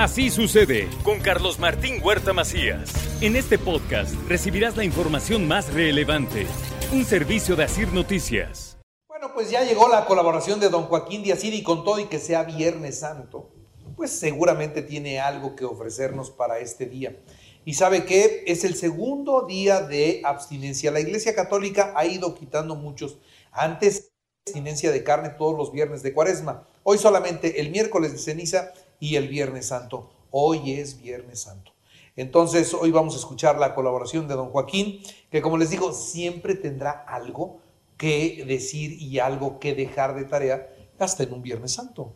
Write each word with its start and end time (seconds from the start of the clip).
Así 0.00 0.30
sucede 0.30 0.88
con 1.02 1.20
Carlos 1.20 1.58
Martín 1.58 2.00
Huerta 2.02 2.32
Macías. 2.32 2.90
En 3.20 3.36
este 3.36 3.58
podcast 3.58 4.14
recibirás 4.26 4.74
la 4.74 4.82
información 4.82 5.46
más 5.46 5.74
relevante. 5.74 6.46
Un 6.90 7.04
servicio 7.04 7.54
de 7.54 7.64
Asir 7.64 7.92
Noticias. 7.92 8.78
Bueno, 9.06 9.34
pues 9.34 9.50
ya 9.50 9.62
llegó 9.62 9.90
la 9.90 10.06
colaboración 10.06 10.58
de 10.58 10.70
don 10.70 10.84
Joaquín 10.84 11.22
Díaz 11.22 11.44
y 11.44 11.62
con 11.62 11.84
todo 11.84 12.00
y 12.00 12.06
que 12.06 12.18
sea 12.18 12.44
Viernes 12.44 13.00
Santo, 13.00 13.50
pues 13.94 14.10
seguramente 14.10 14.80
tiene 14.80 15.20
algo 15.20 15.54
que 15.54 15.66
ofrecernos 15.66 16.30
para 16.30 16.60
este 16.60 16.86
día. 16.86 17.20
Y 17.66 17.74
sabe 17.74 18.06
que 18.06 18.44
es 18.46 18.64
el 18.64 18.76
segundo 18.76 19.44
día 19.46 19.82
de 19.82 20.22
abstinencia. 20.24 20.90
La 20.90 21.00
Iglesia 21.00 21.34
Católica 21.34 21.92
ha 21.94 22.06
ido 22.06 22.34
quitando 22.34 22.74
muchos. 22.74 23.18
Antes, 23.52 24.12
abstinencia 24.46 24.92
de 24.92 25.04
carne 25.04 25.28
todos 25.28 25.58
los 25.58 25.72
viernes 25.72 26.02
de 26.02 26.14
cuaresma. 26.14 26.66
Hoy 26.84 26.96
solamente 26.96 27.60
el 27.60 27.68
miércoles 27.68 28.12
de 28.12 28.18
ceniza 28.18 28.72
y 29.00 29.16
el 29.16 29.28
Viernes 29.28 29.66
Santo. 29.66 30.10
Hoy 30.30 30.72
es 30.72 31.00
Viernes 31.00 31.40
Santo. 31.40 31.72
Entonces, 32.14 32.74
hoy 32.74 32.90
vamos 32.90 33.14
a 33.14 33.18
escuchar 33.18 33.58
la 33.58 33.74
colaboración 33.74 34.28
de 34.28 34.34
don 34.34 34.50
Joaquín, 34.50 35.00
que 35.30 35.40
como 35.40 35.56
les 35.56 35.70
digo, 35.70 35.92
siempre 35.92 36.54
tendrá 36.54 36.90
algo 36.90 37.60
que 37.96 38.44
decir 38.46 38.92
y 39.00 39.18
algo 39.18 39.58
que 39.58 39.74
dejar 39.74 40.14
de 40.14 40.24
tarea 40.24 40.68
hasta 40.98 41.22
en 41.22 41.32
un 41.32 41.42
Viernes 41.42 41.72
Santo. 41.72 42.12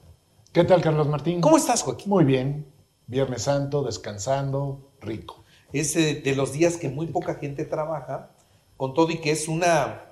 ¿Qué 0.52 0.64
tal, 0.64 0.82
Carlos 0.82 1.08
Martín? 1.08 1.40
¿Cómo 1.40 1.56
estás, 1.56 1.82
Joaquín? 1.82 2.10
Muy 2.10 2.24
bien. 2.24 2.66
Viernes 3.06 3.42
Santo, 3.42 3.82
descansando, 3.82 4.92
rico. 5.00 5.42
Es 5.72 5.94
de, 5.94 6.34
los 6.36 6.52
días 6.52 6.76
que 6.76 6.88
muy 6.88 7.08
poca 7.08 7.34
gente 7.34 7.64
trabaja, 7.64 8.30
con 8.76 8.94
todo 8.94 9.10
y 9.10 9.18
que 9.18 9.30
es 9.32 9.48
una 9.48 10.02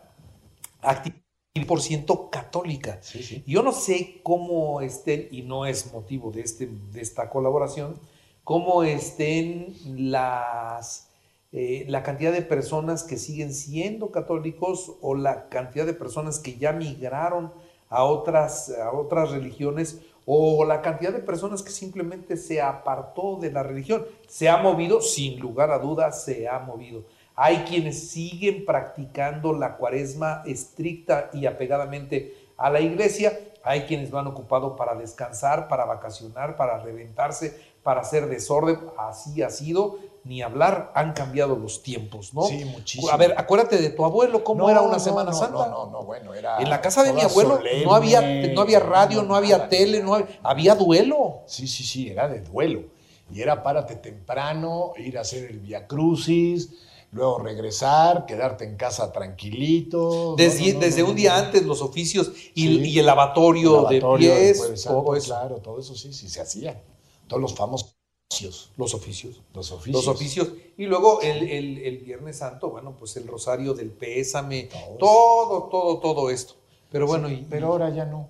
actividad 0.80 1.21
por 1.60 1.82
ciento 1.82 2.30
católica. 2.30 2.98
Sí, 3.02 3.22
sí. 3.22 3.44
Yo 3.46 3.62
no 3.62 3.72
sé 3.72 4.20
cómo 4.22 4.80
estén, 4.80 5.28
y 5.30 5.42
no 5.42 5.66
es 5.66 5.92
motivo 5.92 6.30
de, 6.30 6.40
este, 6.40 6.68
de 6.90 7.00
esta 7.00 7.28
colaboración, 7.28 8.00
cómo 8.42 8.82
estén 8.82 9.74
las, 10.10 11.10
eh, 11.52 11.84
la 11.88 12.02
cantidad 12.02 12.32
de 12.32 12.42
personas 12.42 13.04
que 13.04 13.18
siguen 13.18 13.52
siendo 13.52 14.10
católicos 14.10 14.94
o 15.02 15.14
la 15.14 15.50
cantidad 15.50 15.84
de 15.84 15.92
personas 15.92 16.38
que 16.38 16.56
ya 16.56 16.72
migraron 16.72 17.52
a 17.90 18.04
otras, 18.04 18.70
a 18.70 18.90
otras 18.92 19.30
religiones 19.30 20.00
o 20.24 20.64
la 20.64 20.80
cantidad 20.80 21.12
de 21.12 21.18
personas 21.18 21.62
que 21.62 21.70
simplemente 21.70 22.38
se 22.38 22.62
apartó 22.62 23.36
de 23.38 23.52
la 23.52 23.62
religión. 23.62 24.06
Se 24.26 24.48
ha 24.48 24.56
movido, 24.56 25.02
sin 25.02 25.38
lugar 25.38 25.70
a 25.70 25.78
dudas, 25.78 26.24
se 26.24 26.48
ha 26.48 26.60
movido. 26.60 27.04
Hay 27.44 27.64
quienes 27.64 28.10
siguen 28.10 28.64
practicando 28.64 29.52
la 29.52 29.76
cuaresma 29.76 30.44
estricta 30.46 31.28
y 31.32 31.46
apegadamente 31.46 32.36
a 32.56 32.70
la 32.70 32.80
iglesia. 32.80 33.36
Hay 33.64 33.80
quienes 33.82 34.12
van 34.12 34.28
ocupado 34.28 34.76
para 34.76 34.94
descansar, 34.94 35.66
para 35.66 35.84
vacacionar, 35.84 36.56
para 36.56 36.78
reventarse, 36.78 37.60
para 37.82 38.02
hacer 38.02 38.28
desorden. 38.28 38.78
Así 38.96 39.42
ha 39.42 39.50
sido. 39.50 39.98
Ni 40.22 40.40
hablar, 40.40 40.92
han 40.94 41.14
cambiado 41.14 41.56
los 41.56 41.82
tiempos, 41.82 42.32
¿no? 42.32 42.42
Sí, 42.42 42.64
muchísimo. 42.64 43.10
A 43.10 43.16
ver, 43.16 43.34
acuérdate 43.36 43.76
de 43.78 43.90
tu 43.90 44.04
abuelo, 44.04 44.44
cómo 44.44 44.62
No, 44.62 44.70
era 44.70 44.80
una 44.80 44.92
no, 44.92 45.00
Semana 45.00 45.32
no, 45.32 45.36
Santa. 45.36 45.66
No, 45.66 45.86
no, 45.86 45.90
no, 45.90 46.02
bueno, 46.04 46.34
era. 46.34 46.58
En 46.58 46.70
la 46.70 46.80
casa 46.80 47.02
de 47.02 47.12
mi 47.12 47.22
abuelo 47.22 47.56
solemne, 47.56 47.84
no 47.84 47.92
había, 47.92 48.20
no 48.54 48.60
había 48.60 48.78
radio, 48.78 49.24
no 49.24 49.34
había 49.34 49.68
tele, 49.68 50.00
no 50.00 50.14
había, 50.14 50.38
había 50.44 50.74
duelo. 50.76 51.40
Sí, 51.46 51.66
sí, 51.66 51.82
sí, 51.82 52.08
era 52.08 52.28
de 52.28 52.40
duelo. 52.40 52.84
Y 53.32 53.42
era 53.42 53.64
párate 53.64 53.96
temprano, 53.96 54.92
ir 54.96 55.18
a 55.18 55.22
hacer 55.22 55.50
el 55.50 55.58
Via 55.58 55.88
Crucis, 55.88 56.70
luego 57.12 57.38
regresar, 57.38 58.26
quedarte 58.26 58.64
en 58.64 58.76
casa 58.76 59.12
tranquilito. 59.12 60.34
Desde, 60.36 60.72
no, 60.72 60.80
no, 60.80 60.80
desde 60.80 61.02
no, 61.02 61.10
un 61.10 61.16
día 61.16 61.38
antes, 61.38 61.62
los 61.64 61.82
oficios 61.82 62.32
y, 62.54 62.78
Sí. 62.78 62.84
y 62.90 62.98
el 62.98 63.06
lavatorio, 63.06 63.82
Lavatorio 63.82 64.34
de 64.34 64.40
pies, 64.40 64.58
Santo, 64.80 65.02
todo 65.02 65.16
eso. 65.16 65.26
Claro, 65.26 65.56
todo 65.58 65.78
eso 65.80 65.94
sí, 65.94 66.12
sí 66.12 66.28
se 66.28 66.40
hacía. 66.40 66.82
Todos 67.28 67.40
los 67.42 67.54
famosos 67.54 67.94
oficios. 68.30 68.70
Los 68.76 68.94
oficios. 68.94 69.42
Los 69.54 69.70
oficios. 69.72 70.04
Los 70.04 70.08
oficios. 70.08 70.48
Y 70.76 70.86
luego 70.86 71.20
el, 71.20 71.48
el- 71.48 71.78
el 71.78 71.98
Viernes 71.98 72.38
Santo, 72.38 72.70
bueno, 72.70 72.96
pues 72.98 73.16
el 73.16 73.26
rosario 73.26 73.74
del 73.74 73.90
pésame, 73.90 74.68
Todo 74.70 74.96
todo, 74.98 75.62
todo, 75.70 75.98
todo 76.00 76.30
esto. 76.30 76.54
Pero 76.90 77.06
bueno, 77.06 77.28
Sí, 77.28 77.34
y, 77.34 77.46
pero 77.48 77.66
ahora 77.68 77.90
ya 77.90 78.04
no. 78.06 78.28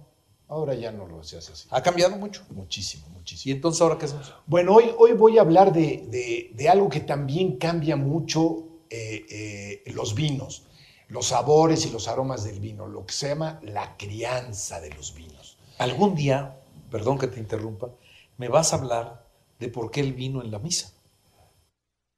Ahora 0.48 0.74
ya 0.74 0.92
no 0.92 1.06
lo 1.06 1.22
se 1.24 1.38
hace 1.38 1.52
así. 1.52 1.66
ha 1.70 1.82
cambiado 1.82 2.16
mucho. 2.16 2.42
Muchísimo, 2.50 3.06
Y 3.06 3.10
muchísimo. 3.10 3.54
entonces, 3.54 3.80
¿ahora 3.80 3.96
qué 3.98 4.04
hacemos? 4.06 4.32
Bueno, 4.46 4.74
hoy, 4.74 4.90
hoy 4.98 5.12
voy 5.12 5.38
a 5.38 5.42
hablar 5.42 5.72
de, 5.72 6.04
de- 6.08 6.50
de 6.54 6.68
algo 6.68 6.88
que 6.88 7.00
también 7.00 7.56
cambia 7.56 7.96
mucho 7.96 8.64
eh, 8.94 9.80
eh, 9.86 9.92
los 9.92 10.14
vinos, 10.14 10.64
los 11.08 11.28
sabores 11.28 11.86
y 11.86 11.90
los 11.90 12.08
aromas 12.08 12.44
del 12.44 12.60
vino, 12.60 12.86
lo 12.86 13.06
que 13.06 13.14
se 13.14 13.28
llama 13.28 13.58
la 13.62 13.96
crianza 13.96 14.82
de 14.82 14.90
los 14.90 15.14
vinos. 15.14 15.56
Algún 15.78 16.14
día, 16.14 16.60
perdón 16.90 17.18
que 17.18 17.26
te 17.26 17.40
interrumpa, 17.40 17.88
me 18.36 18.48
vas 18.48 18.72
a 18.72 18.76
hablar 18.76 19.26
de 19.58 19.68
por 19.68 19.90
qué 19.90 20.00
el 20.00 20.12
vino 20.12 20.42
en 20.42 20.50
la 20.50 20.58
misa. 20.58 20.92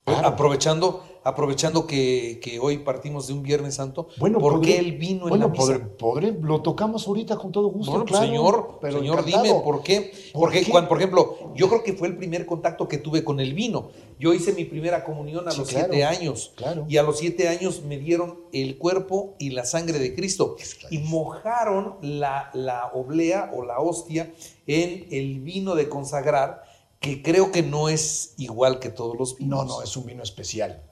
Claro. 0.04 0.26
Aprovechando, 0.26 1.13
aprovechando 1.24 1.86
que, 1.86 2.38
que 2.42 2.58
hoy 2.60 2.78
partimos 2.78 3.26
de 3.26 3.32
un 3.32 3.42
Viernes 3.42 3.74
Santo, 3.76 4.08
Bueno, 4.18 4.38
¿por 4.38 4.54
podré- 4.60 4.66
qué 4.66 4.78
el 4.78 4.92
vino 4.98 5.22
en 5.24 5.28
bueno, 5.30 5.46
la 5.46 5.52
misa? 5.52 5.64
podré- 5.64 5.96
podré- 5.96 6.38
lo 6.42 6.60
tocamos 6.62 7.08
ahorita 7.08 7.36
con 7.36 7.50
todo 7.50 7.68
gusto. 7.68 7.90
Bueno, 7.92 8.04
pues, 8.04 8.18
claro, 8.20 8.26
señor, 8.32 8.78
pero 8.80 8.98
señor, 8.98 9.18
encantado. 9.20 9.42
dime 9.44 9.60
por 9.64 9.82
qué. 9.82 10.12
¿Por 10.32 10.40
Porque, 10.42 10.62
qué? 10.62 10.70
cuando, 10.70 10.88
por 10.88 10.98
ejemplo, 10.98 11.52
yo 11.56 11.68
creo 11.68 11.82
que 11.82 11.94
fue 11.94 12.08
el 12.08 12.16
primer 12.16 12.44
contacto 12.46 12.86
que 12.86 12.98
tuve 12.98 13.24
con 13.24 13.40
el 13.40 13.54
vino. 13.54 13.88
Yo 14.20 14.32
hice 14.34 14.52
mi 14.52 14.64
primera 14.64 15.02
comunión 15.04 15.48
a 15.48 15.50
Sí, 15.50 15.58
los 15.60 15.68
claro, 15.68 15.88
siete 15.90 16.04
años. 16.04 16.52
claro. 16.56 16.84
Y 16.88 16.98
a 16.98 17.02
los 17.02 17.18
siete 17.18 17.48
años 17.48 17.82
me 17.82 17.98
dieron 17.98 18.40
el 18.52 18.76
cuerpo 18.78 19.34
y 19.38 19.50
la 19.50 19.64
sangre 19.64 19.98
de 19.98 20.14
Cristo. 20.14 20.56
Y 20.90 20.98
mojaron 20.98 21.96
la, 22.02 22.50
la 22.52 22.90
oblea 22.92 23.50
o 23.54 23.64
la 23.64 23.80
hostia 23.80 24.32
en 24.66 25.06
el 25.10 25.40
vino 25.40 25.74
de 25.74 25.88
consagrar, 25.88 26.62
que 27.00 27.22
creo 27.22 27.50
que 27.50 27.62
no 27.62 27.88
es 27.88 28.34
igual 28.38 28.78
que 28.78 28.88
todos 28.90 29.16
los 29.18 29.36
vinos. 29.38 29.66
No, 29.66 29.76
no, 29.78 29.82
es 29.82 29.96
un 29.96 30.06
vino 30.06 30.22
especial. 30.22 30.82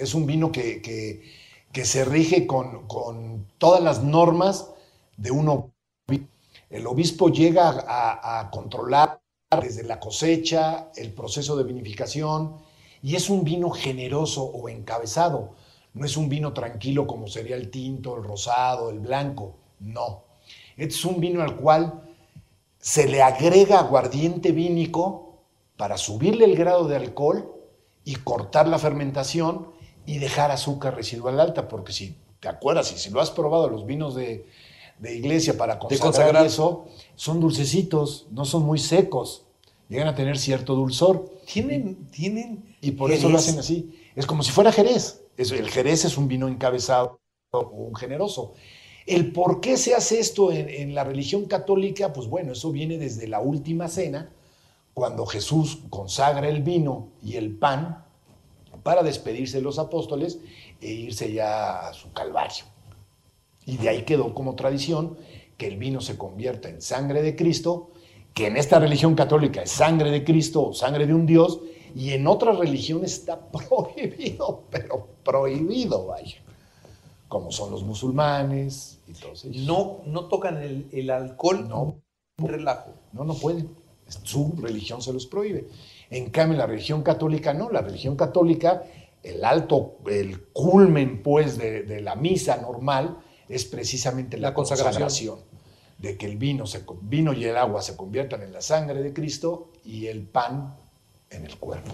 Es 0.00 0.14
un 0.14 0.26
vino 0.26 0.50
que, 0.52 0.80
que- 0.82 1.84
se 1.84 2.04
rige 2.04 2.46
con, 2.46 2.86
con 2.88 3.46
todas 3.58 3.82
las 3.82 4.02
normas 4.02 4.70
de 5.16 5.30
un 5.30 5.48
obispo. 5.48 6.26
El 6.68 6.86
obispo 6.86 7.28
llega 7.30 7.68
a, 7.86 8.40
a 8.40 8.50
controlar 8.50 9.20
desde 9.62 9.82
la 9.82 9.98
cosecha, 10.00 10.90
el 10.96 11.12
proceso 11.12 11.56
de 11.56 11.64
vinificación, 11.64 12.56
y 13.02 13.16
es 13.16 13.30
un 13.30 13.44
vino 13.44 13.70
generoso 13.70 14.44
o 14.44 14.68
encabezado. 14.68 15.54
No 15.94 16.04
es 16.06 16.16
un 16.16 16.28
vino 16.28 16.52
tranquilo 16.52 17.06
como 17.06 17.26
sería 17.26 17.56
el 17.56 17.70
tinto, 17.70 18.16
el 18.16 18.24
rosado, 18.24 18.90
el 18.90 19.00
blanco. 19.00 19.56
No. 19.80 20.24
Es 20.76 21.04
un 21.04 21.20
vino 21.20 21.42
al 21.42 21.56
cual 21.56 22.02
se 22.78 23.08
le 23.08 23.22
agrega 23.22 23.80
aguardiente 23.80 24.52
vínico 24.52 25.40
para 25.76 25.96
subirle 25.96 26.44
el 26.44 26.56
grado 26.56 26.86
de 26.88 26.96
alcohol 26.96 27.52
y 28.04 28.16
cortar 28.16 28.68
la 28.68 28.78
fermentación 28.78 29.72
y 30.14 30.18
dejar 30.18 30.50
azúcar 30.50 30.94
residual 30.96 31.38
alta, 31.40 31.68
porque 31.68 31.92
si 31.92 32.16
te 32.40 32.48
acuerdas 32.48 32.92
y 32.92 32.98
si 32.98 33.10
lo 33.10 33.20
has 33.20 33.30
probado 33.30 33.68
los 33.68 33.84
vinos 33.86 34.14
de, 34.14 34.46
de 34.98 35.16
iglesia 35.16 35.56
para 35.56 35.78
consagrar, 35.78 36.12
consagrar. 36.12 36.46
eso, 36.46 36.86
son 37.16 37.40
dulcecitos, 37.40 38.26
no 38.30 38.44
son 38.44 38.62
muy 38.64 38.78
secos, 38.78 39.44
llegan 39.88 40.08
a 40.08 40.14
tener 40.14 40.38
cierto 40.38 40.74
dulzor 40.74 41.30
Tienen, 41.46 42.06
tienen. 42.10 42.76
y 42.80 42.92
por 42.92 43.10
eso 43.12 43.28
lo 43.28 43.38
hacen 43.38 43.58
así. 43.58 43.94
Es 44.16 44.26
como 44.26 44.42
si 44.42 44.52
fuera 44.52 44.72
Jerez. 44.72 45.22
Es- 45.36 45.52
el 45.52 45.70
Jerez 45.70 46.04
es 46.04 46.16
un 46.18 46.28
vino 46.28 46.48
encabezado, 46.48 47.20
un 47.52 47.94
generoso. 47.94 48.54
El 49.06 49.32
por 49.32 49.60
qué 49.60 49.76
se 49.76 49.94
hace 49.94 50.20
esto 50.20 50.52
en, 50.52 50.68
en 50.68 50.94
la 50.94 51.04
religión 51.04 51.46
católica, 51.46 52.12
pues 52.12 52.28
bueno, 52.28 52.52
eso 52.52 52.70
viene 52.70 52.98
desde 52.98 53.26
la 53.28 53.40
última 53.40 53.88
cena, 53.88 54.30
cuando 54.94 55.24
Jesús 55.26 55.78
consagra 55.88 56.48
el 56.48 56.62
vino 56.62 57.08
y 57.22 57.36
el 57.36 57.56
pan 57.56 58.04
para 58.82 59.02
despedirse 59.02 59.58
de 59.58 59.62
los 59.62 59.78
apóstoles 59.78 60.38
e 60.80 60.90
irse 60.90 61.32
ya 61.32 61.88
a 61.88 61.92
su 61.92 62.12
calvario. 62.12 62.64
Y 63.66 63.76
de 63.76 63.88
ahí 63.88 64.02
quedó 64.02 64.34
como 64.34 64.54
tradición 64.54 65.16
que 65.56 65.66
el 65.66 65.76
vino 65.76 66.00
se 66.00 66.16
convierta 66.16 66.68
en 66.68 66.80
sangre 66.80 67.22
de 67.22 67.36
Cristo, 67.36 67.90
que 68.34 68.46
en 68.46 68.56
esta 68.56 68.78
religión 68.78 69.14
católica 69.14 69.62
es 69.62 69.70
sangre 69.70 70.10
de 70.10 70.24
Cristo 70.24 70.68
o 70.68 70.72
sangre 70.72 71.06
de 71.06 71.14
un 71.14 71.26
Dios, 71.26 71.60
y 71.94 72.12
en 72.12 72.26
otras 72.26 72.58
religiones 72.58 73.12
está 73.12 73.40
prohibido, 73.68 74.64
pero 74.70 75.08
prohibido, 75.24 76.06
vaya. 76.06 76.38
Como 77.28 77.52
son 77.52 77.70
los 77.70 77.84
musulmanes 77.84 78.98
y 79.06 79.12
todos 79.12 79.44
ellos. 79.44 79.66
No, 79.66 79.98
no 80.06 80.24
tocan 80.24 80.56
el, 80.62 80.88
el 80.92 81.10
alcohol. 81.10 81.68
No. 81.68 81.96
Un 82.38 82.48
relajo. 82.48 82.90
No, 83.12 83.24
no 83.24 83.34
pueden. 83.34 83.68
Su 84.22 84.54
religión 84.60 85.00
se 85.02 85.12
los 85.12 85.26
prohíbe. 85.26 85.66
En 86.10 86.30
cambio, 86.30 86.58
la 86.58 86.66
religión 86.66 87.02
católica 87.02 87.52
no. 87.54 87.70
La 87.70 87.80
religión 87.82 88.16
católica, 88.16 88.82
el 89.22 89.44
alto, 89.44 89.96
el 90.08 90.40
culmen, 90.52 91.22
pues, 91.22 91.56
de, 91.58 91.82
de 91.82 92.00
la 92.00 92.14
misa 92.16 92.56
normal 92.56 93.18
es 93.48 93.64
precisamente 93.64 94.36
la, 94.36 94.48
La 94.48 94.54
consagración. 94.54 94.92
consagración. 94.92 95.38
De 95.98 96.16
que 96.16 96.26
el 96.26 96.36
vino, 96.36 96.66
se, 96.66 96.82
vino 97.02 97.32
y 97.32 97.44
el 97.44 97.56
agua 97.56 97.82
se 97.82 97.94
conviertan 97.96 98.42
en 98.42 98.52
la 98.52 98.62
sangre 98.62 99.02
de 99.02 99.12
Cristo 99.12 99.68
y 99.84 100.06
el 100.06 100.22
pan 100.22 100.74
en 101.30 101.44
el 101.44 101.56
cuerpo. 101.58 101.92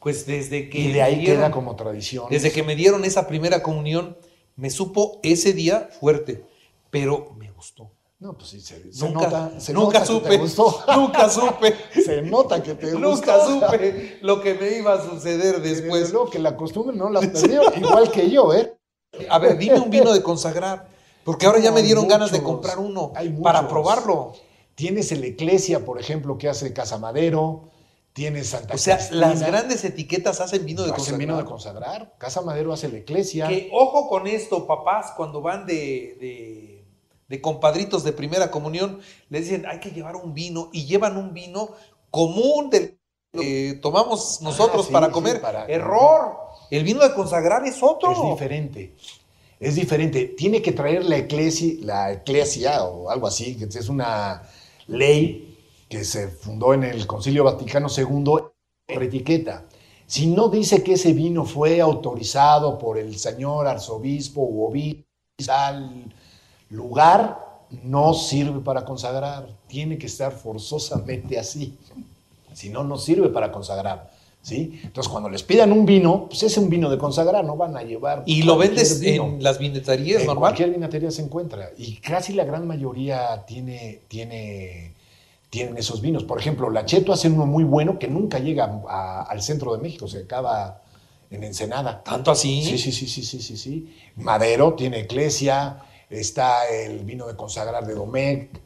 Pues 0.00 0.26
desde 0.26 0.70
que 0.70 0.78
Y 0.78 0.92
de 0.92 1.02
ahí 1.02 1.16
dieron- 1.16 1.36
queda 1.38 1.50
como 1.50 1.74
tradición. 1.76 2.26
Desde 2.30 2.52
que 2.52 2.62
me 2.62 2.76
dieron 2.76 3.04
esa 3.04 3.26
primera 3.26 3.62
comunión, 3.62 4.16
me 4.56 4.70
supo 4.70 5.18
ese 5.24 5.52
día 5.52 5.88
fuerte, 6.00 6.44
pero 6.90 7.34
me 7.36 7.50
gustó. 7.50 7.90
No, 8.20 8.36
pues 8.36 8.48
sí, 8.50 8.60
se, 8.60 8.92
se 8.92 9.04
Nunca, 9.08 9.26
nota. 9.28 9.60
Se 9.60 9.72
nunca 9.72 10.00
nota 10.00 10.00
que 10.00 10.06
supe. 10.06 10.28
te 10.30 10.36
gustó. 10.38 10.84
Nunca 10.96 11.28
supe. 11.30 11.76
se 12.04 12.22
nota 12.22 12.62
que 12.62 12.74
te 12.74 12.90
Nunca 12.92 13.36
gustó. 13.36 13.46
supe 13.70 14.18
lo 14.22 14.40
que 14.40 14.54
me 14.54 14.76
iba 14.78 14.94
a 14.94 15.04
suceder 15.08 15.62
después. 15.62 16.10
luego 16.12 16.28
que 16.28 16.40
la 16.40 16.56
costumbre 16.56 16.96
no 16.96 17.10
la 17.10 17.20
has 17.20 17.28
perdido, 17.28 17.62
igual 17.76 18.10
que 18.10 18.28
yo, 18.28 18.52
¿eh? 18.52 18.74
A 19.30 19.38
ver, 19.38 19.56
dime 19.56 19.78
un 19.78 19.90
vino 19.90 20.12
de 20.12 20.22
consagrar. 20.22 20.88
Porque 21.24 21.46
ahora 21.46 21.58
ya 21.60 21.70
me 21.70 21.82
dieron 21.82 22.08
ganas 22.08 22.32
de 22.32 22.42
comprar 22.42 22.78
uno 22.78 23.12
para 23.42 23.68
probarlo. 23.68 24.32
Tienes 24.74 25.12
el 25.12 25.22
Eclesia, 25.24 25.84
por 25.84 26.00
ejemplo, 26.00 26.38
que 26.38 26.48
hace 26.48 26.72
Casa 26.72 26.98
Madero. 26.98 27.68
Tienes 28.14 28.48
Santa 28.48 28.74
O 28.74 28.78
sea, 28.78 28.96
Cristina. 28.96 29.20
las 29.28 29.42
grandes 29.42 29.84
etiquetas 29.84 30.40
hacen 30.40 30.64
vino 30.64 30.82
de 30.82 30.88
Hacen 30.90 30.96
consagrar. 30.96 31.18
vino 31.20 31.36
de 31.36 31.44
consagrar. 31.44 32.14
Casa 32.18 32.40
Madero 32.42 32.72
hace 32.72 32.88
la 32.88 32.98
Eclesia. 32.98 33.46
Que 33.48 33.68
ojo 33.72 34.08
con 34.08 34.26
esto, 34.26 34.66
papás, 34.66 35.12
cuando 35.16 35.40
van 35.42 35.66
de, 35.66 36.16
de, 36.20 36.77
de 37.28 37.40
compadritos 37.40 38.04
de 38.04 38.12
primera 38.12 38.50
comunión, 38.50 39.00
les 39.28 39.44
dicen, 39.44 39.66
hay 39.66 39.80
que 39.80 39.90
llevar 39.90 40.16
un 40.16 40.32
vino 40.34 40.70
y 40.72 40.86
llevan 40.86 41.16
un 41.16 41.34
vino 41.34 41.70
común 42.10 42.70
del 42.70 42.98
que 43.32 43.78
tomamos 43.82 44.40
nosotros 44.40 44.84
Ah, 44.84 44.86
sí, 44.86 44.92
para 44.92 45.06
sí, 45.08 45.12
comer. 45.12 45.40
para- 45.42 45.66
Error. 45.66 46.36
El 46.70 46.82
vino 46.84 47.00
de 47.00 47.12
consagrar 47.14 47.64
es 47.66 47.82
otro. 47.82 48.12
Es 48.12 48.22
diferente. 48.32 48.94
Es 49.60 49.74
diferente. 49.74 50.24
Tiene 50.36 50.62
que 50.62 50.72
traer 50.72 51.04
la 51.04 51.18
eclesia, 51.18 51.74
la 51.82 52.12
eclesia 52.12 52.84
o 52.84 53.10
algo 53.10 53.26
así, 53.26 53.56
que 53.56 53.64
es 53.64 53.88
una 53.90 54.42
ley 54.86 55.58
que 55.90 56.04
se 56.04 56.28
fundó 56.28 56.72
en 56.72 56.84
el 56.84 57.06
Concilio 57.06 57.44
Vaticano 57.44 57.88
II 57.94 58.24
por 58.24 58.54
etiqueta. 59.02 59.66
Si 60.06 60.26
no 60.26 60.48
dice 60.48 60.82
que 60.82 60.94
ese 60.94 61.12
vino 61.12 61.44
fue 61.44 61.82
autorizado 61.82 62.78
por 62.78 62.96
el 62.96 63.18
señor 63.18 63.66
arzobispo 63.66 64.40
u 64.40 64.64
obispo 64.64 65.04
lugar, 66.70 67.46
no 67.82 68.14
sirve 68.14 68.60
para 68.60 68.84
consagrar. 68.84 69.48
Tiene 69.66 69.98
que 69.98 70.06
estar 70.06 70.32
forzosamente 70.32 71.38
así. 71.38 71.76
Si 72.54 72.70
no, 72.70 72.84
no 72.84 72.96
sirve 72.98 73.28
para 73.28 73.52
consagrar. 73.52 74.10
¿sí? 74.42 74.80
Entonces, 74.82 75.10
cuando 75.10 75.28
les 75.28 75.42
pidan 75.42 75.72
un 75.72 75.84
vino, 75.84 76.26
pues 76.28 76.42
es 76.44 76.56
un 76.56 76.70
vino 76.70 76.88
de 76.88 76.96
consagrar, 76.98 77.44
no 77.44 77.56
van 77.56 77.76
a 77.76 77.82
llevar. 77.82 78.22
Y 78.26 78.42
lo 78.42 78.56
vendes 78.56 79.00
vino. 79.00 79.24
en 79.26 79.42
las 79.42 79.58
vineterías 79.58 80.20
En 80.22 80.26
normal. 80.26 80.40
cualquier 80.40 80.70
vinatería 80.70 81.10
se 81.10 81.22
encuentra. 81.22 81.70
Y 81.76 81.96
casi 81.96 82.32
la 82.32 82.44
gran 82.44 82.66
mayoría 82.66 83.44
tiene, 83.46 84.00
tiene, 84.08 84.92
tienen 85.50 85.76
esos 85.76 86.00
vinos. 86.00 86.24
Por 86.24 86.38
ejemplo, 86.40 86.70
la 86.70 86.86
Cheto 86.86 87.12
hace 87.12 87.28
uno 87.28 87.44
muy 87.46 87.64
bueno 87.64 87.98
que 87.98 88.08
nunca 88.08 88.38
llega 88.38 88.80
a- 88.88 89.22
al 89.22 89.42
centro 89.42 89.76
de 89.76 89.82
México, 89.82 90.08
se 90.08 90.20
acaba 90.20 90.80
en 91.30 91.44
Ensenada. 91.44 92.02
Tanto 92.02 92.30
así. 92.30 92.62
Sí, 92.64 92.78
sí, 92.78 92.90
sí, 92.92 93.06
sí, 93.06 93.22
sí, 93.22 93.40
sí, 93.42 93.56
sí. 93.56 93.94
Madero 94.16 94.72
tiene 94.74 95.00
Eclesia, 95.00 95.82
está 96.10 96.68
el 96.68 97.00
vino 97.00 97.26
de 97.26 97.36
consagrar 97.36 97.86
de 97.86 97.94
Domecq, 97.94 98.60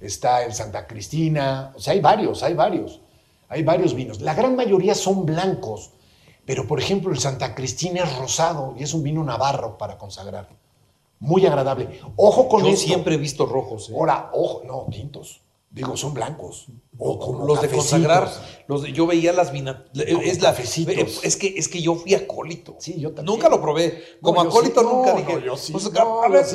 está 0.00 0.44
el 0.44 0.54
Santa 0.54 0.86
Cristina, 0.86 1.72
o 1.74 1.80
sea, 1.80 1.92
hay 1.92 2.00
varios, 2.00 2.42
hay 2.42 2.54
varios, 2.54 3.00
hay 3.48 3.62
varios 3.62 3.94
vinos. 3.94 4.20
La 4.20 4.34
gran 4.34 4.56
mayoría 4.56 4.94
son 4.94 5.26
blancos, 5.26 5.90
pero 6.44 6.66
por 6.66 6.80
ejemplo 6.80 7.10
el 7.12 7.18
Santa 7.18 7.54
Cristina 7.54 8.04
es 8.04 8.16
rosado 8.16 8.74
y 8.78 8.82
es 8.82 8.94
un 8.94 9.02
vino 9.02 9.24
navarro 9.24 9.78
para 9.78 9.98
consagrar. 9.98 10.48
Muy 11.20 11.46
agradable. 11.46 12.00
Ojo 12.16 12.48
con 12.48 12.62
Yo 12.64 12.68
esto. 12.68 12.86
siempre 12.86 13.14
he 13.14 13.18
visto 13.18 13.46
rojos. 13.46 13.88
¿eh? 13.88 13.94
Ahora, 13.96 14.30
ojo, 14.34 14.62
no, 14.66 14.86
tintos. 14.90 15.40
Digo, 15.70 15.96
son 15.96 16.12
blancos. 16.12 16.66
O 16.96 17.18
como 17.18 17.44
los 17.44 17.60
de 17.60 17.68
consagrar, 17.68 18.30
los 18.68 18.82
de- 18.82 18.92
yo 18.92 19.04
veía 19.06 19.32
las 19.32 19.50
vina, 19.50 19.84
es 19.94 20.40
la 20.40 20.50
cafecitos. 20.50 21.24
es 21.24 21.36
que 21.36 21.48
es 21.58 21.66
que 21.68 21.82
yo 21.82 21.96
fui 21.96 22.14
acólito. 22.14 22.76
Sí, 22.78 23.00
yo 23.00 23.12
también. 23.12 23.34
Nunca 23.36 23.48
lo 23.48 23.60
probé. 23.60 24.00
Como 24.22 24.44
No, 24.44 24.48
acólito 24.48 24.80
sí. 24.80 24.86
nunca 24.86 25.10
No, 25.12 25.16
dije. 25.18 25.32
no, 25.34 25.38
yo 25.40 25.56
sí. 25.56 25.72
pues, 25.72 25.92
No, 25.92 26.22
a 26.22 26.28
ver, 26.28 26.46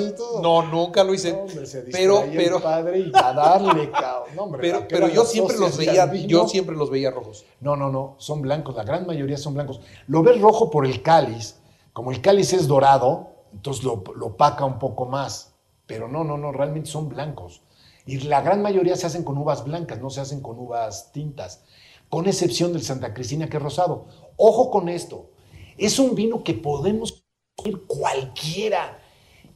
nunca 0.71 1.03
lo 1.03 1.13
hice. 1.13 1.33
No, 1.33 1.39
hombre, 1.39 1.65
se 1.65 1.81
pero 1.81 2.23
pero 2.33 2.61
padre 2.61 2.99
y 2.99 3.11
a 3.13 3.33
darle, 3.33 3.91
cabrón. 3.91 4.35
No, 4.35 4.43
hombre, 4.43 4.61
pero 4.61 4.77
¿a 4.77 4.87
qué 4.87 4.95
pero 4.95 5.09
yo 5.09 5.25
siempre 5.25 5.57
los 5.57 5.75
veía, 5.75 6.09
yo 6.25 6.47
siempre 6.47 6.73
los 6.75 6.89
veía 6.89 7.11
rojos. 7.11 7.43
No, 7.59 7.75
no, 7.75 7.89
no, 7.91 8.15
son 8.17 8.41
blancos, 8.41 8.75
la 8.75 8.83
gran 8.85 9.05
mayoría 9.05 9.37
son 9.37 9.55
blancos. 9.55 9.81
Lo 10.07 10.23
ves 10.23 10.39
rojo 10.39 10.69
por 10.71 10.85
el 10.85 11.01
cáliz, 11.01 11.57
como 11.91 12.11
el 12.11 12.21
cáliz 12.21 12.53
es 12.53 12.65
dorado, 12.65 13.27
entonces 13.51 13.83
lo, 13.83 14.03
lo 14.15 14.27
opaca 14.27 14.63
un 14.63 14.79
poco 14.79 15.05
más, 15.05 15.51
pero 15.85 16.07
no, 16.07 16.23
no, 16.23 16.37
no, 16.37 16.53
realmente 16.53 16.89
son 16.89 17.09
blancos. 17.09 17.61
Y 18.05 18.19
la 18.21 18.41
gran 18.41 18.61
mayoría 18.61 18.95
se 18.95 19.07
hacen 19.07 19.23
con 19.23 19.37
uvas 19.37 19.63
blancas, 19.63 19.99
no 19.99 20.09
se 20.09 20.21
hacen 20.21 20.41
con 20.41 20.57
uvas 20.59 21.11
tintas, 21.11 21.63
con 22.09 22.27
excepción 22.27 22.73
del 22.73 22.83
Santa 22.83 23.13
Cristina 23.13 23.49
que 23.49 23.57
es 23.57 23.63
rosado. 23.63 24.05
Ojo 24.37 24.71
con 24.71 24.89
esto, 24.89 25.29
es 25.77 25.99
un 25.99 26.15
vino 26.15 26.43
que 26.43 26.53
podemos 26.53 27.23
consumir 27.55 27.85
cualquiera. 27.85 28.99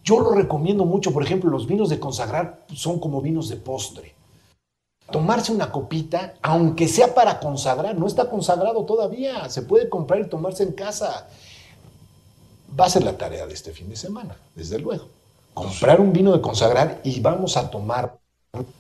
Yo 0.04 0.20
lo 0.20 0.32
recomiendo 0.32 0.86
mucho, 0.86 1.14
por 1.14 1.24
ejemplo, 1.24 1.50
los 1.50 1.66
vinos 1.66 1.90
de 1.90 2.00
consagrar 2.00 2.66
son 2.74 3.00
como 3.00 3.22
vinos 3.22 3.50
de 3.50 3.56
postre 3.56 4.14
tomarse 5.12 5.52
una 5.52 5.72
copita, 5.72 6.34
aunque 6.42 6.88
sea 6.88 7.14
para 7.14 7.40
consagrar, 7.40 7.96
no 7.96 8.08
está 8.08 8.30
consagrado 8.30 8.84
todavía, 8.84 9.48
se 9.50 9.62
puede 9.62 9.88
comprar 9.90 10.22
y 10.22 10.28
tomarse 10.28 10.64
en 10.64 10.72
casa. 10.72 11.28
Va 12.78 12.86
a 12.86 12.90
ser 12.90 13.04
la 13.04 13.18
tarea 13.18 13.46
de 13.46 13.54
este 13.54 13.72
fin 13.72 13.90
de 13.90 13.96
semana, 13.96 14.36
desde 14.56 14.80
luego. 14.80 15.08
Comprar 15.54 16.02
un 16.02 16.12
vino 16.12 16.32
de 16.32 16.42
consagrar 16.42 17.00
y 17.04 17.20
vamos 17.20 17.58
a 17.58 17.70
tomar, 17.70 18.18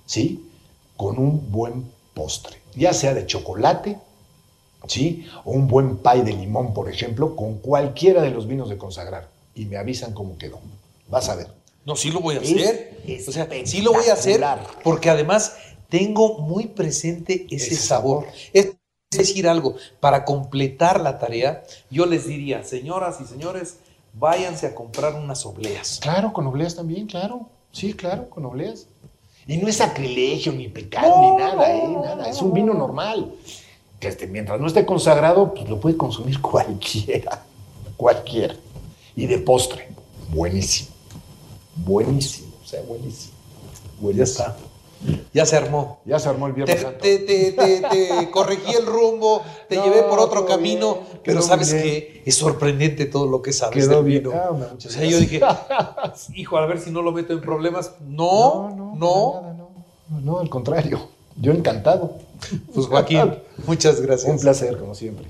¿sí? 0.05 0.49
Con 0.97 1.17
un 1.17 1.51
buen 1.51 1.89
postre, 2.13 2.57
ya 2.75 2.93
sea 2.93 3.13
de 3.13 3.25
chocolate, 3.25 3.97
¿sí? 4.87 5.27
O 5.45 5.51
un 5.51 5.67
buen 5.67 5.97
pie 5.97 6.23
de 6.23 6.33
limón, 6.33 6.73
por 6.73 6.89
ejemplo, 6.89 7.35
con 7.35 7.57
cualquiera 7.57 8.21
de 8.21 8.29
los 8.29 8.47
vinos 8.47 8.69
de 8.69 8.77
consagrar. 8.77 9.29
Y 9.55 9.65
me 9.65 9.77
avisan 9.77 10.13
cómo 10.13 10.37
quedó. 10.37 10.59
Vas 11.09 11.29
a 11.29 11.35
ver. 11.35 11.47
No, 11.85 11.95
sí 11.95 12.11
lo 12.11 12.21
voy 12.21 12.35
a 12.35 12.39
Es 12.41 12.51
hacer. 12.51 13.23
o 13.27 13.31
sea, 13.31 13.47
sí 13.65 13.81
lo 13.81 13.93
voy 13.93 14.05
a 14.07 14.13
hacer 14.13 14.43
porque 14.83 15.09
además 15.09 15.55
tengo 15.89 16.39
muy 16.39 16.67
presente 16.67 17.45
ese, 17.49 17.67
Ese 17.73 17.75
sabor. 17.75 18.23
sabor. 18.25 18.35
Es 18.53 18.73
decir 19.11 19.47
algo, 19.47 19.75
para 19.99 20.25
completar 20.25 20.99
la 21.01 21.19
tarea, 21.19 21.63
yo 21.91 22.05
les 22.05 22.25
diría, 22.25 22.63
señoras 22.63 23.19
y 23.21 23.25
señores, 23.25 23.77
váyanse 24.13 24.65
a 24.67 24.73
comprar 24.75 25.13
unas 25.15 25.45
obleas. 25.45 25.99
Claro, 26.01 26.33
con 26.33 26.47
obleas 26.47 26.75
también, 26.75 27.05
claro. 27.05 27.47
Sí, 27.71 27.93
claro, 27.93 28.29
con 28.29 28.45
obleas. 28.45 28.87
Y 29.47 29.57
no 29.57 29.67
es 29.67 29.77
sacrilegio, 29.77 30.53
ni 30.53 30.67
pecado, 30.69 31.21
ni 31.21 31.43
nada, 31.43 31.75
¿eh? 31.75 31.87
Nada. 31.87 32.29
Es 32.29 32.41
un 32.41 32.53
vino 32.53 32.73
normal. 32.73 33.33
Que 33.99 34.07
este, 34.07 34.27
mientras 34.27 34.59
no 34.59 34.67
esté 34.67 34.85
consagrado, 34.85 35.53
pues 35.53 35.69
lo 35.69 35.79
puede 35.79 35.97
consumir 35.97 36.39
cualquiera. 36.41 37.43
Cualquiera. 37.97 38.55
Y 39.15 39.25
de 39.25 39.37
postre. 39.39 39.89
Buenísimo. 40.29 40.89
Buenísimo. 41.75 42.53
O 42.63 42.67
sea, 42.67 42.81
buenísimo. 42.83 43.33
buenísimo. 43.99 44.17
Ya 44.17 44.23
está. 44.23 44.57
Ya 45.33 45.45
se 45.45 45.57
armó. 45.57 45.99
Ya 46.05 46.17
se 46.19 46.29
armó 46.29 46.47
el 46.47 46.53
Te, 46.53 46.63
Viernes 46.63 46.81
Santo. 46.81 46.99
te- 47.01 47.19
te- 47.19 47.51
te- 47.51 47.81
te 47.81 48.29
corregí 48.31 48.73
el 48.73 48.85
rumbo, 48.85 49.41
te 49.67 49.75
No, 49.75 49.83
llevé 49.85 50.03
por 50.03 50.19
otro 50.19 50.45
camino, 50.45 50.93
bien, 50.93 51.05
pero 51.25 51.39
quedó 51.39 51.47
sabes 51.47 51.73
bien. 51.73 51.83
que 51.83 52.23
es 52.25 52.35
sorprendente 52.35 53.05
todo 53.05 53.27
lo 53.27 53.41
que 53.41 53.51
sabes 53.51 53.75
Quedó 53.87 53.97
del 53.97 54.05
bien. 54.05 54.23
vino. 54.23 54.33
Ah, 54.35 54.49
o 54.51 54.79
sea, 54.79 55.03
yo 55.03 55.19
dije, 55.19 55.41
hijo, 56.35 56.57
a 56.57 56.65
ver 56.65 56.79
si 56.79 56.89
no 56.91 57.01
lo 57.01 57.11
meto 57.11 57.33
en 57.33 57.41
problemas. 57.41 57.91
No, 58.07 58.69
no, 58.75 59.41
nada, 59.41 59.53
no. 59.53 60.19
No, 60.21 60.39
al 60.39 60.49
contrario. 60.49 61.09
Yo 61.35 61.51
encantado. 61.51 62.13
Pues 62.73 62.87
Joaquín, 62.87 63.35
muchas 63.65 63.99
gracias. 63.99 64.29
Un 64.31 64.39
placer, 64.39 64.77
como 64.77 64.93
siempre. 64.95 65.25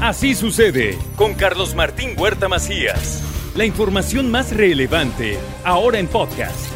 Así 0.00 0.34
sucede 0.34 0.98
con 1.16 1.34
Carlos 1.34 1.74
Martín 1.74 2.10
Huerta 2.18 2.48
Macías. 2.48 3.22
La 3.54 3.64
información 3.64 4.30
más 4.30 4.54
relevante, 4.54 5.38
ahora 5.64 5.98
en 5.98 6.08
podcast. 6.08 6.75